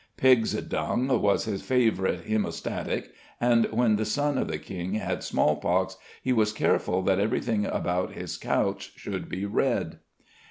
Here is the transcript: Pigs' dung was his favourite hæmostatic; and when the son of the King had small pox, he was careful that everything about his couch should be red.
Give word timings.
Pigs' 0.17 0.53
dung 0.63 1.09
was 1.21 1.45
his 1.45 1.61
favourite 1.61 2.25
hæmostatic; 2.25 3.09
and 3.39 3.65
when 3.67 3.97
the 3.97 4.03
son 4.03 4.39
of 4.39 4.47
the 4.47 4.57
King 4.57 4.95
had 4.95 5.23
small 5.23 5.57
pox, 5.57 5.95
he 6.23 6.33
was 6.33 6.53
careful 6.53 7.03
that 7.03 7.19
everything 7.19 7.67
about 7.67 8.13
his 8.13 8.35
couch 8.35 8.93
should 8.95 9.29
be 9.29 9.45
red. 9.45 9.99